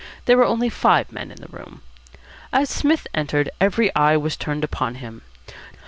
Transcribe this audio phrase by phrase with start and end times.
[0.25, 1.81] There were only five men in the room.
[2.51, 5.21] As Psmith entered, every eye was turned upon him.